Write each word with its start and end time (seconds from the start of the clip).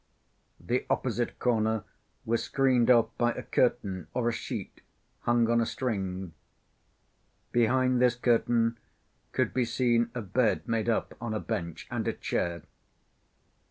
The 0.59 0.83
opposite 0.89 1.37
corner 1.37 1.83
was 2.25 2.41
screened 2.41 2.89
off 2.89 3.15
by 3.19 3.33
a 3.33 3.43
curtain 3.43 4.07
or 4.15 4.27
a 4.29 4.33
sheet 4.33 4.81
hung 5.19 5.47
on 5.47 5.61
a 5.61 5.65
string. 5.67 6.33
Behind 7.51 8.01
this 8.01 8.15
curtain 8.15 8.79
could 9.31 9.53
be 9.53 9.63
seen 9.63 10.09
a 10.15 10.23
bed 10.23 10.67
made 10.67 10.89
up 10.89 11.13
on 11.21 11.35
a 11.35 11.39
bench 11.39 11.87
and 11.91 12.07
a 12.07 12.13
chair. 12.13 12.63